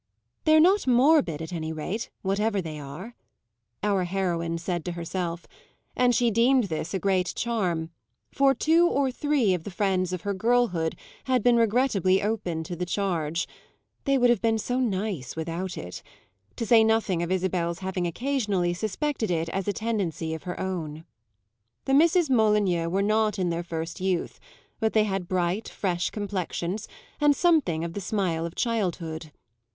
"They're 0.45 0.59
not 0.59 0.87
morbid, 0.87 1.43
at 1.43 1.53
any 1.53 1.71
rate, 1.71 2.09
whatever 2.23 2.59
they 2.59 2.79
are," 2.79 3.13
our 3.83 4.05
heroine 4.05 4.57
said 4.57 4.83
to 4.85 4.93
herself; 4.93 5.45
and 5.95 6.15
she 6.15 6.31
deemed 6.31 6.63
this 6.69 6.95
a 6.95 6.99
great 6.99 7.31
charm, 7.35 7.91
for 8.31 8.55
two 8.55 8.87
or 8.87 9.11
three 9.11 9.53
of 9.53 9.63
the 9.63 9.69
friends 9.69 10.11
of 10.11 10.21
her 10.21 10.33
girlhood 10.33 10.95
had 11.25 11.43
been 11.43 11.55
regrettably 11.55 12.19
open 12.23 12.63
to 12.63 12.75
the 12.75 12.87
charge 12.87 13.45
(they 14.05 14.17
would 14.17 14.31
have 14.31 14.41
been 14.41 14.57
so 14.57 14.79
nice 14.79 15.35
without 15.35 15.77
it), 15.77 16.01
to 16.55 16.65
say 16.65 16.83
nothing 16.83 17.21
of 17.21 17.31
Isabel's 17.31 17.77
having 17.85 18.07
occasionally 18.07 18.73
suspected 18.73 19.29
it 19.29 19.49
as 19.49 19.67
a 19.67 19.71
tendency 19.71 20.33
of 20.33 20.41
her 20.45 20.59
own. 20.59 21.05
The 21.85 21.93
Misses 21.93 22.27
Molyneux 22.27 22.89
were 22.89 23.03
not 23.03 23.37
in 23.37 23.51
their 23.51 23.61
first 23.61 24.01
youth, 24.01 24.39
but 24.79 24.93
they 24.93 25.03
had 25.03 25.27
bright, 25.27 25.69
fresh 25.69 26.09
complexions 26.09 26.87
and 27.19 27.35
something 27.35 27.83
of 27.83 27.93
the 27.93 28.01
smile 28.01 28.47
of 28.47 28.55
childhood. 28.55 29.31